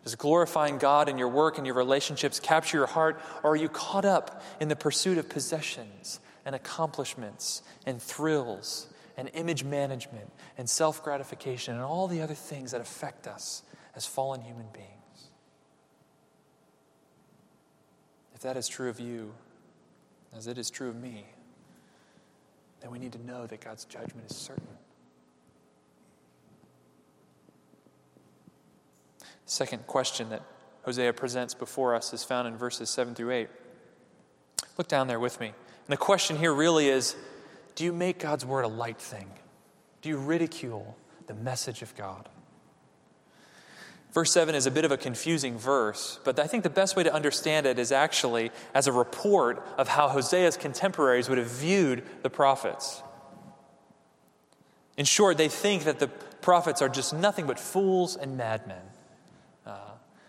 [0.04, 3.70] Does glorifying God in your work and your relationships capture your heart, or are you
[3.70, 10.68] caught up in the pursuit of possessions and accomplishments and thrills and image management and
[10.68, 13.62] self gratification and all the other things that affect us
[13.96, 15.30] as fallen human beings?
[18.34, 19.32] If that is true of you,
[20.36, 21.26] as it is true of me,
[22.80, 24.66] then we need to know that God's judgment is certain.
[29.44, 30.42] Second question that
[30.84, 33.48] Hosea presents before us is found in verses 7 through 8.
[34.78, 35.48] Look down there with me.
[35.48, 37.16] And the question here really is
[37.74, 39.28] do you make God's word a light thing?
[40.02, 42.28] Do you ridicule the message of God?
[44.12, 47.04] Verse 7 is a bit of a confusing verse, but I think the best way
[47.04, 52.02] to understand it is actually as a report of how Hosea's contemporaries would have viewed
[52.22, 53.02] the prophets.
[54.96, 58.82] In short, they think that the prophets are just nothing but fools and madmen.
[59.64, 59.78] Uh,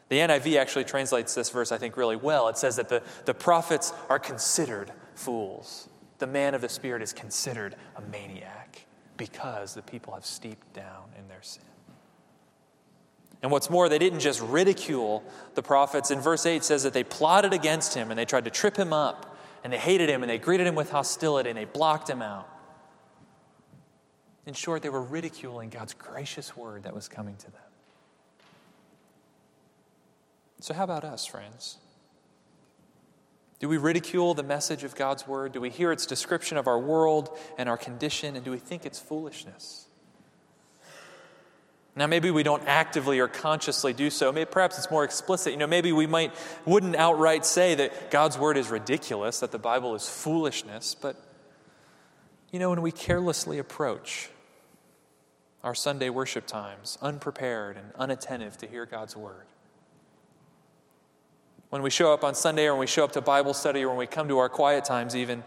[0.09, 2.49] the NIV actually translates this verse, I think, really well.
[2.49, 5.89] It says that the, the prophets are considered fools.
[6.19, 8.85] The man of the Spirit is considered a maniac
[9.17, 11.63] because the people have steeped down in their sin.
[13.41, 15.23] And what's more, they didn't just ridicule
[15.55, 16.11] the prophets.
[16.11, 18.93] In verse 8 says that they plotted against him and they tried to trip him
[18.93, 22.21] up and they hated him and they greeted him with hostility and they blocked him
[22.21, 22.47] out.
[24.45, 27.61] In short, they were ridiculing God's gracious word that was coming to them.
[30.59, 31.77] So, how about us, friends?
[33.59, 35.51] Do we ridicule the message of God's word?
[35.51, 38.85] Do we hear its description of our world and our condition, and do we think
[38.85, 39.87] it's foolishness?
[41.95, 44.31] Now, maybe we don't actively or consciously do so.
[44.31, 45.51] Maybe, perhaps it's more explicit.
[45.51, 46.33] You know, maybe we might
[46.65, 51.17] wouldn't outright say that God's word is ridiculous, that the Bible is foolishness, but
[52.51, 54.29] you know, when we carelessly approach
[55.63, 59.45] our Sunday worship times, unprepared and unattentive to hear God's word,
[61.69, 63.87] when we show up on Sunday or when we show up to Bible study or
[63.87, 65.43] when we come to our quiet times, even,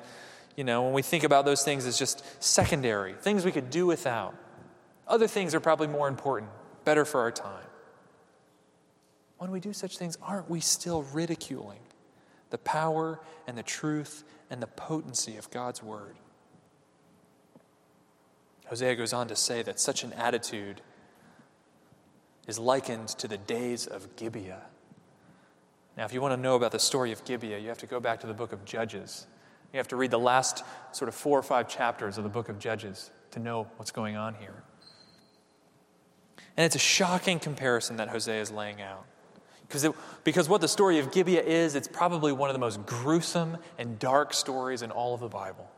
[0.56, 3.86] you know, when we think about those things as just secondary, things we could do
[3.86, 4.34] without.
[5.06, 6.50] Other things are probably more important,
[6.84, 7.66] better for our time.
[9.38, 11.80] When we do such things, aren't we still ridiculing
[12.50, 16.16] the power and the truth and the potency of God's word?
[18.66, 20.80] Hosea goes on to say that such an attitude
[22.46, 24.62] is likened to the days of Gibeah.
[25.96, 28.00] Now, if you want to know about the story of Gibeah, you have to go
[28.00, 29.26] back to the book of Judges.
[29.72, 32.48] You have to read the last sort of four or five chapters of the book
[32.48, 34.62] of Judges to know what's going on here.
[36.56, 39.06] And it's a shocking comparison that Hosea is laying out.
[39.66, 42.84] Because, it, because what the story of Gibeah is, it's probably one of the most
[42.86, 45.68] gruesome and dark stories in all of the Bible.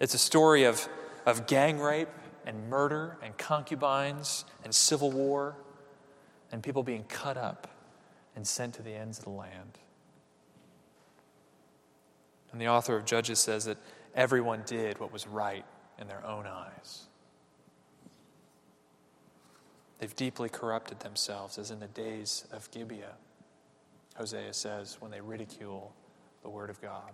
[0.00, 0.88] It's a story of,
[1.26, 2.08] of gang rape
[2.44, 5.54] and murder and concubines and civil war
[6.50, 7.68] and people being cut up
[8.34, 9.78] and sent to the ends of the land.
[12.50, 13.78] And the author of Judges says that
[14.14, 15.64] everyone did what was right
[15.98, 17.04] in their own eyes.
[20.02, 23.14] They've deeply corrupted themselves, as in the days of Gibeah,
[24.16, 25.94] Hosea says, when they ridicule
[26.42, 27.12] the Word of God.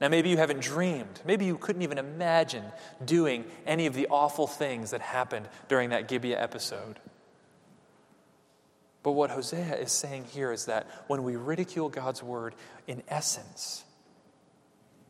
[0.00, 1.20] Now, maybe you haven't dreamed.
[1.24, 2.62] Maybe you couldn't even imagine
[3.04, 7.00] doing any of the awful things that happened during that Gibeah episode.
[9.02, 12.54] But what Hosea is saying here is that when we ridicule God's word,
[12.86, 13.82] in essence,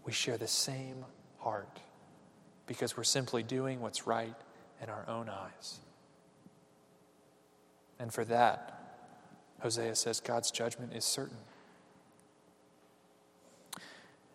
[0.07, 1.05] we share the same
[1.41, 1.79] heart
[2.67, 4.35] because we're simply doing what's right
[4.81, 5.81] in our own eyes.
[7.99, 8.81] And for that,
[9.61, 11.39] Hosea says God's judgment is certain.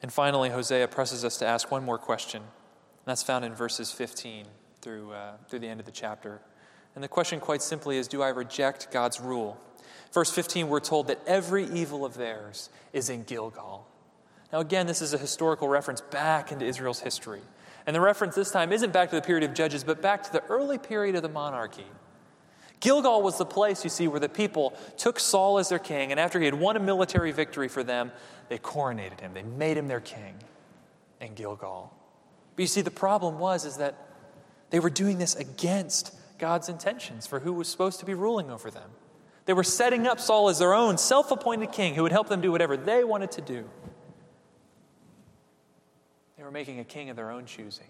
[0.02, 2.41] And finally, Hosea presses us to ask one more question.
[2.41, 4.45] and That's found in verses 15
[4.82, 6.39] through, uh, through the end of the chapter.
[6.95, 9.60] And the question, quite simply, is Do I reject God's rule?
[10.12, 13.88] Verse 15, we're told that every evil of theirs is in Gilgal.
[14.52, 17.41] Now, again, this is a historical reference back into Israel's history.
[17.86, 20.32] And the reference this time isn't back to the period of Judges, but back to
[20.32, 21.86] the early period of the monarchy.
[22.80, 26.20] Gilgal was the place, you see, where the people took Saul as their king, and
[26.20, 28.12] after he had won a military victory for them,
[28.48, 29.34] they coronated him.
[29.34, 30.36] They made him their king
[31.20, 31.94] in Gilgal.
[32.56, 33.96] But you see, the problem was is that
[34.70, 38.72] they were doing this against God's intentions for who was supposed to be ruling over
[38.72, 38.89] them.
[39.46, 42.39] They were setting up Saul as their own self appointed king who would help them
[42.39, 43.70] do whatever they wanted to do.
[46.38, 47.88] They were making a king of their own choosing.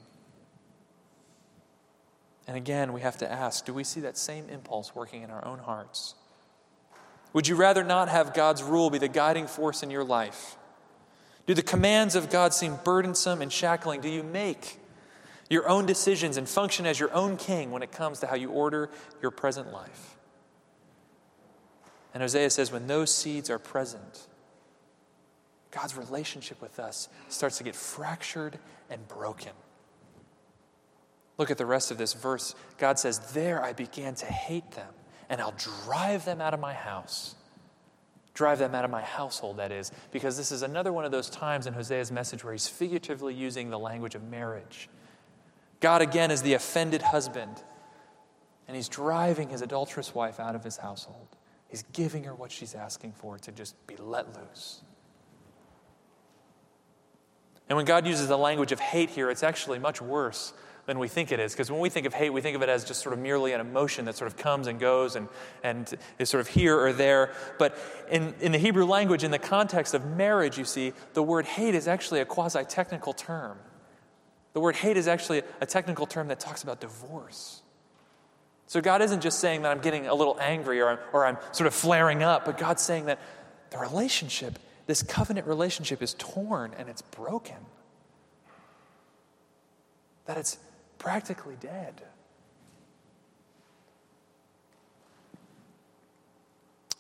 [2.50, 5.46] And again, we have to ask do we see that same impulse working in our
[5.46, 6.16] own hearts?
[7.32, 10.56] Would you rather not have God's rule be the guiding force in your life?
[11.46, 14.02] Do the commands of God seem burdensome and shackling?
[14.02, 14.80] Do you make
[15.48, 18.50] your own decisions and function as your own king when it comes to how you
[18.50, 18.90] order
[19.22, 20.18] your present life?
[22.16, 24.26] And Hosea says, when those seeds are present,
[25.70, 28.58] God's relationship with us starts to get fractured
[28.90, 29.54] and broken.
[31.40, 32.54] Look at the rest of this verse.
[32.78, 34.94] God says, There I began to hate them,
[35.30, 37.36] and I'll drive them out of my house.
[38.34, 41.30] Drive them out of my household, that is, because this is another one of those
[41.30, 44.90] times in Hosea's message where he's figuratively using the language of marriage.
[45.80, 47.64] God, again, is the offended husband,
[48.68, 51.28] and he's driving his adulterous wife out of his household.
[51.70, 54.82] He's giving her what she's asking for to just be let loose.
[57.70, 60.54] And when God uses the language of hate here, it's actually much worse
[60.90, 61.54] than we think it is.
[61.54, 63.54] Because when we think of hate, we think of it as just sort of merely
[63.54, 65.30] an emotion that sort of comes and goes and,
[65.64, 67.34] and is sort of here or there.
[67.58, 67.78] But
[68.12, 71.76] in, in the Hebrew language, in the context of marriage, you see, the word hate
[71.76, 73.58] is actually a quasi technical term.
[74.54, 77.62] The word hate is actually a technical term that talks about divorce.
[78.66, 81.38] So God isn't just saying that I'm getting a little angry or I'm, or I'm
[81.52, 83.20] sort of flaring up, but God's saying that
[83.70, 87.58] the relationship, this covenant relationship, is torn and it's broken.
[90.26, 90.58] That it's
[91.00, 92.04] practically dead.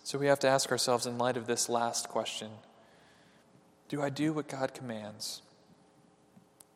[0.03, 2.49] So we have to ask ourselves, in light of this last question
[3.89, 5.43] Do I do what God commands?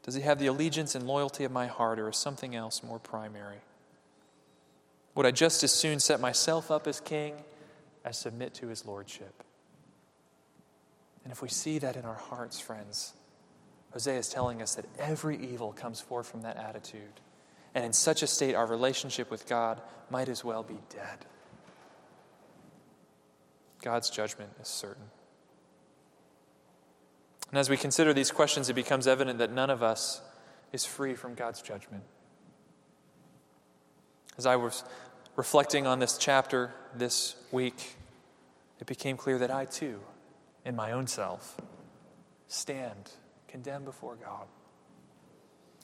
[0.04, 3.00] Does He have the allegiance and loyalty of my heart, or is something else more
[3.00, 3.62] primary?
[5.16, 7.36] Would I just as soon set myself up as king
[8.06, 9.44] as submit to His lordship?
[11.24, 13.14] And if we see that in our hearts, friends,
[13.94, 17.22] Hosea is telling us that every evil comes forth from that attitude.
[17.76, 21.26] And in such a state, our relationship with God might as well be dead.
[23.82, 25.06] God's judgment is certain.
[27.50, 30.22] And as we consider these questions, it becomes evident that none of us
[30.72, 32.04] is free from God's judgment.
[34.38, 34.84] As I was
[35.36, 37.96] reflecting on this chapter this week,
[38.80, 40.00] it became clear that I too,
[40.66, 41.58] in my own self,
[42.48, 43.12] stand
[43.54, 44.48] condemned before God.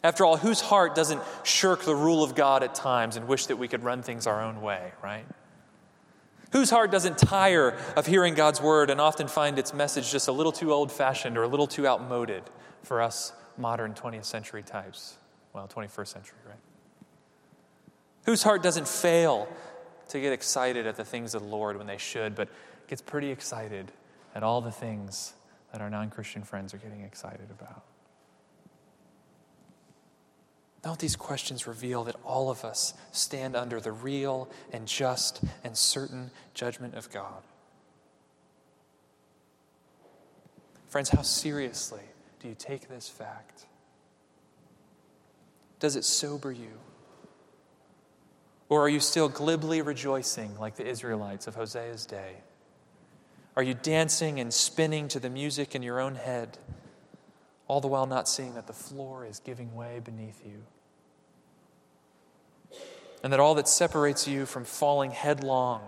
[0.03, 3.57] After all, whose heart doesn't shirk the rule of God at times and wish that
[3.57, 5.23] we could run things our own way, right?
[6.51, 10.31] Whose heart doesn't tire of hearing God's word and often find its message just a
[10.31, 12.41] little too old fashioned or a little too outmoded
[12.81, 15.17] for us modern 20th century types?
[15.53, 16.57] Well, 21st century, right?
[18.25, 19.47] Whose heart doesn't fail
[20.07, 22.49] to get excited at the things of the Lord when they should, but
[22.87, 23.91] gets pretty excited
[24.33, 25.33] at all the things
[25.71, 27.83] that our non Christian friends are getting excited about?
[30.81, 35.75] Don't these questions reveal that all of us stand under the real and just and
[35.75, 37.43] certain judgment of God?
[40.87, 42.01] Friends, how seriously
[42.39, 43.65] do you take this fact?
[45.79, 46.79] Does it sober you?
[48.69, 52.35] Or are you still glibly rejoicing like the Israelites of Hosea's day?
[53.59, 56.57] Are you dancing and spinning to the music in your own head?
[57.69, 60.63] all the while not seeing that the floor is giving way beneath you.
[63.23, 65.81] And that all that separates you from falling headlong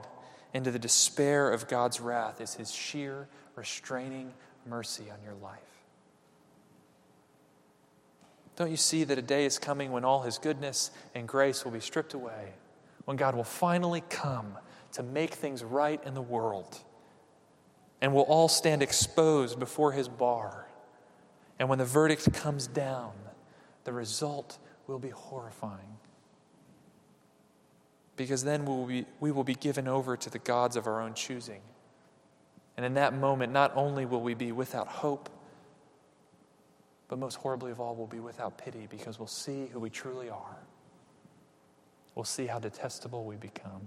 [0.53, 4.31] into the despair of God's wrath is His sheer, restraining
[4.67, 5.57] mercy on your life.
[8.57, 11.71] Don't you see that a day is coming when all His goodness and grace will
[11.71, 12.53] be stripped away?
[13.05, 14.57] When God will finally come
[14.91, 16.77] to make things right in the world
[18.01, 20.67] and we'll all stand exposed before His bar
[21.61, 23.11] and when the verdict comes down,
[23.83, 25.99] the result will be horrifying.
[28.15, 30.99] Because then we will, be, we will be given over to the gods of our
[30.99, 31.61] own choosing.
[32.77, 35.29] And in that moment, not only will we be without hope,
[37.07, 40.31] but most horribly of all, we'll be without pity because we'll see who we truly
[40.31, 40.57] are.
[42.15, 43.83] We'll see how detestable we become.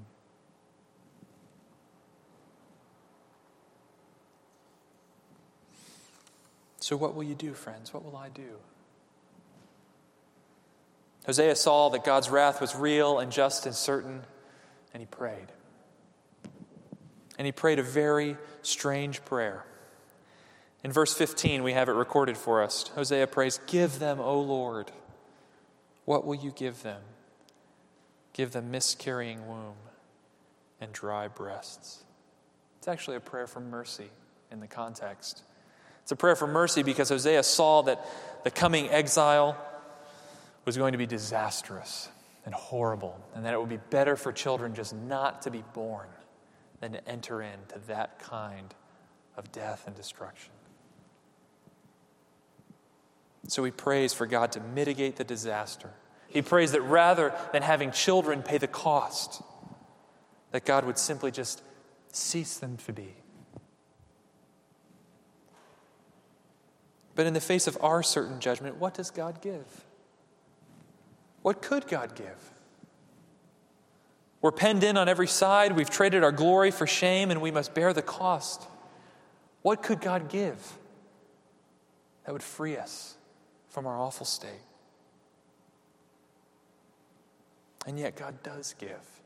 [6.84, 7.94] So, what will you do, friends?
[7.94, 8.58] What will I do?
[11.24, 14.20] Hosea saw that God's wrath was real and just and certain,
[14.92, 15.46] and he prayed.
[17.38, 19.64] And he prayed a very strange prayer.
[20.82, 22.88] In verse 15, we have it recorded for us.
[22.88, 24.92] Hosea prays, Give them, O Lord.
[26.04, 27.00] What will you give them?
[28.34, 29.76] Give them miscarrying womb
[30.82, 32.04] and dry breasts.
[32.76, 34.10] It's actually a prayer for mercy
[34.50, 35.44] in the context.
[36.04, 38.06] It's a prayer for mercy because Hosea saw that
[38.44, 39.56] the coming exile
[40.66, 42.10] was going to be disastrous
[42.44, 46.06] and horrible, and that it would be better for children just not to be born
[46.80, 48.74] than to enter into that kind
[49.38, 50.52] of death and destruction.
[53.48, 55.90] So he prays for God to mitigate the disaster.
[56.28, 59.42] He prays that rather than having children pay the cost,
[60.50, 61.62] that God would simply just
[62.12, 63.14] cease them to be.
[67.14, 69.84] But in the face of our certain judgment, what does God give?
[71.42, 72.52] What could God give?
[74.40, 75.72] We're penned in on every side.
[75.72, 78.66] We've traded our glory for shame, and we must bear the cost.
[79.62, 80.58] What could God give
[82.24, 83.16] that would free us
[83.68, 84.50] from our awful state?
[87.86, 89.22] And yet, God does give.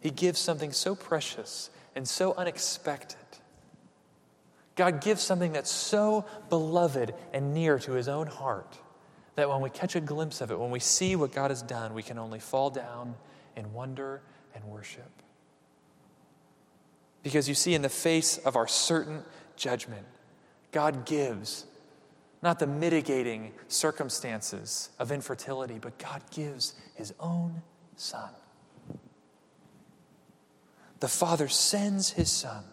[0.00, 3.21] He gives something so precious and so unexpected
[4.74, 8.78] God gives something that's so beloved and near to his own heart
[9.34, 11.94] that when we catch a glimpse of it, when we see what God has done,
[11.94, 13.14] we can only fall down
[13.56, 14.22] in wonder
[14.54, 15.10] and worship.
[17.22, 19.22] Because you see, in the face of our certain
[19.56, 20.06] judgment,
[20.72, 21.66] God gives
[22.42, 27.62] not the mitigating circumstances of infertility, but God gives his own
[27.96, 28.30] Son.
[30.98, 32.64] The Father sends his Son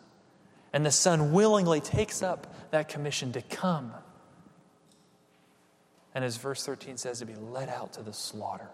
[0.74, 3.94] and the Son willingly takes up that commission to come.
[6.14, 8.70] And as verse 13 says, to be led out to the slaughter.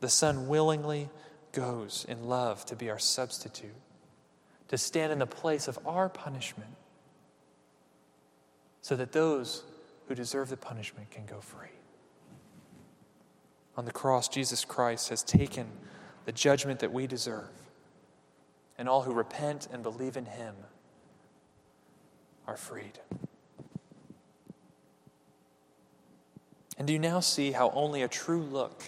[0.00, 1.10] The Son willingly
[1.52, 3.74] goes in love to be our substitute,
[4.68, 6.70] to stand in the place of our punishment,
[8.80, 9.62] so that those
[10.08, 11.68] who deserve the punishment can go free.
[13.76, 15.66] On the cross, Jesus Christ has taken
[16.24, 17.48] the judgment that we deserve
[18.80, 20.54] and all who repent and believe in him
[22.46, 22.98] are freed.
[26.78, 28.82] And do you now see how only a true look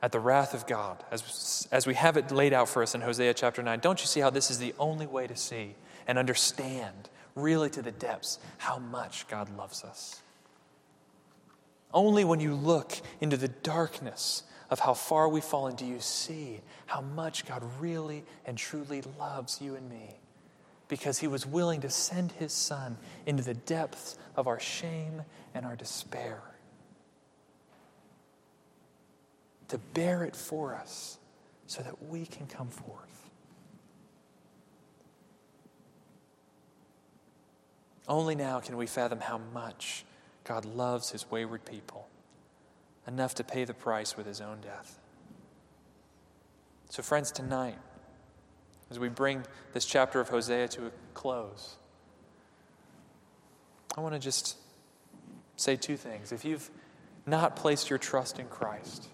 [0.00, 3.02] at the wrath of God, as, as we have it laid out for us in
[3.02, 5.74] Hosea chapter 9, don't you see how this is the only way to see
[6.08, 10.22] and understand, really to the depths, how much God loves us?
[11.92, 16.60] Only when you look into the darkness of how far we've fallen, do you see
[16.86, 20.20] how much God really and truly loves you and me?
[20.90, 25.22] because he was willing to send his son into the depths of our shame
[25.54, 26.42] and our despair.
[29.68, 31.16] To bear it for us
[31.68, 33.30] so that we can come forth.
[38.08, 40.04] Only now can we fathom how much
[40.42, 42.08] God loves his wayward people,
[43.10, 44.98] enough to pay the price with his own death.
[46.90, 47.78] So, friends, tonight,
[48.90, 51.76] as we bring this chapter of Hosea to a close,
[53.96, 54.56] I want to just
[55.56, 56.32] say two things.
[56.32, 56.70] If you've
[57.26, 59.06] not placed your trust in Christ,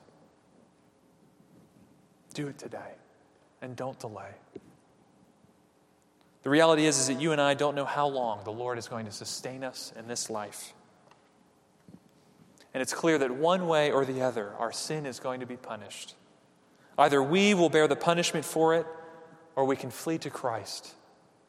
[2.34, 2.94] do it today
[3.62, 4.30] and don't delay.
[6.42, 8.86] The reality is, is that you and I don't know how long the Lord is
[8.86, 10.72] going to sustain us in this life.
[12.76, 15.56] And it's clear that one way or the other, our sin is going to be
[15.56, 16.14] punished.
[16.98, 18.86] Either we will bear the punishment for it,
[19.54, 20.92] or we can flee to Christ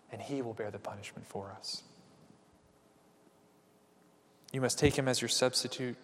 [0.10, 1.84] and He will bear the punishment for us.
[4.54, 5.98] You must take Him as your substitute,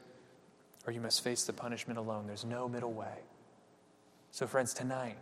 [0.86, 2.28] or you must face the punishment alone.
[2.28, 3.20] There's no middle way.
[4.32, 5.16] So, friends, tonight,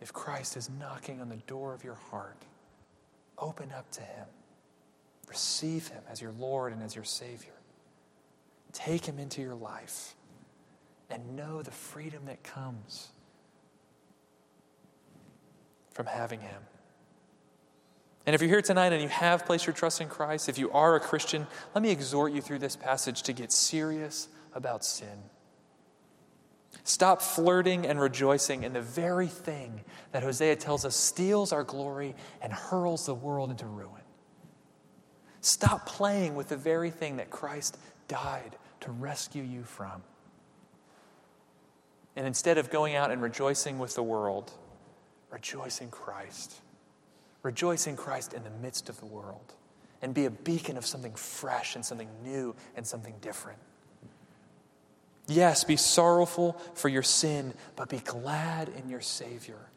[0.00, 2.42] if Christ is knocking on the door of your heart,
[3.38, 4.26] open up to Him.
[5.28, 7.52] Receive Him as your Lord and as your Savior.
[8.72, 10.14] Take Him into your life
[11.10, 13.08] and know the freedom that comes
[15.92, 16.62] from having Him.
[18.24, 20.70] And if you're here tonight and you have placed your trust in Christ, if you
[20.70, 25.18] are a Christian, let me exhort you through this passage to get serious about sin.
[26.84, 32.14] Stop flirting and rejoicing in the very thing that Hosea tells us steals our glory
[32.40, 34.02] and hurls the world into ruin.
[35.40, 37.76] Stop playing with the very thing that Christ
[38.08, 40.02] died to rescue you from.
[42.14, 44.52] And instead of going out and rejoicing with the world,
[45.30, 46.60] rejoice in Christ.
[47.42, 49.54] Rejoice in Christ in the midst of the world
[50.02, 53.58] and be a beacon of something fresh and something new and something different.
[55.28, 59.70] Yes, be sorrowful for your sin, but be glad in your Savior.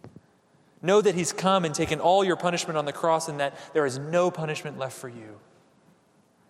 [0.81, 3.85] Know that He's come and taken all your punishment on the cross and that there
[3.85, 5.39] is no punishment left for you.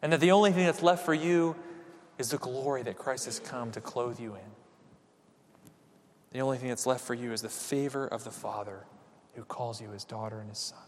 [0.01, 1.55] And that the only thing that's left for you
[2.17, 4.51] is the glory that Christ has come to clothe you in.
[6.31, 8.85] The only thing that's left for you is the favor of the Father
[9.35, 10.79] who calls you his daughter and his son.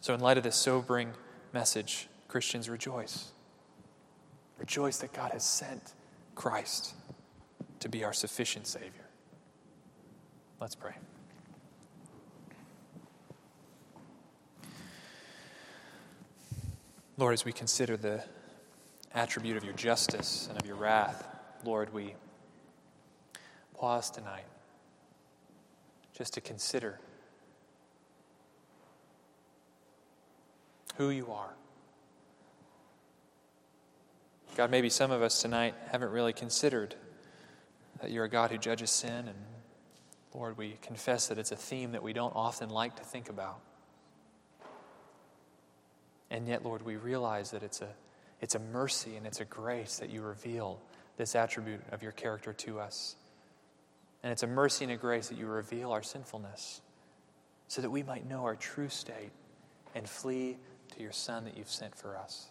[0.00, 1.12] So, in light of this sobering
[1.52, 3.30] message, Christians rejoice.
[4.58, 5.94] Rejoice that God has sent
[6.34, 6.94] Christ
[7.80, 9.06] to be our sufficient Savior.
[10.60, 10.94] Let's pray.
[17.16, 18.24] Lord, as we consider the
[19.14, 21.26] attribute of your justice and of your wrath,
[21.64, 22.14] Lord, we
[23.78, 24.44] pause tonight
[26.16, 26.98] just to consider
[30.96, 31.54] who you are.
[34.54, 36.94] God, maybe some of us tonight haven't really considered
[38.00, 39.38] that you're a God who judges sin, and
[40.34, 43.60] Lord, we confess that it's a theme that we don't often like to think about.
[46.30, 47.88] And yet, Lord, we realize that it's a,
[48.42, 50.80] it's a mercy and it's a grace that you reveal
[51.16, 53.14] this attribute of your character to us.
[54.22, 56.82] And it's a mercy and a grace that you reveal our sinfulness
[57.68, 59.30] so that we might know our true state
[59.94, 60.58] and flee
[60.94, 62.50] to your Son that you've sent for us.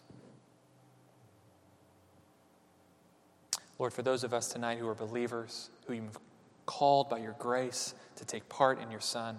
[3.78, 6.18] Lord, for those of us tonight who are believers, who you've
[6.64, 9.36] called by your grace to take part in your Son,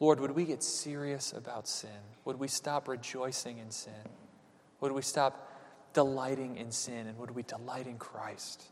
[0.00, 1.90] Lord, would we get serious about sin?
[2.24, 3.92] Would we stop rejoicing in sin?
[4.80, 5.51] Would we stop
[5.92, 7.06] delighting in sin?
[7.06, 8.62] And would we delight in Christ?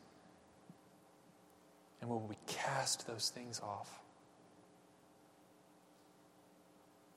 [2.01, 4.01] And will we cast those things off?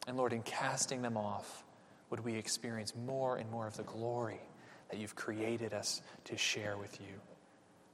[0.08, 1.64] And Lord, in casting them off,
[2.10, 4.42] would we experience more and more of the glory
[4.90, 7.20] that you've created us to share with you?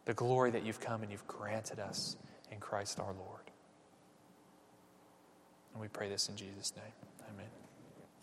[0.06, 2.18] The glory that you've come and you've granted us
[2.52, 3.44] in Christ our Lord.
[5.74, 7.09] And we pray this in Jesus' name.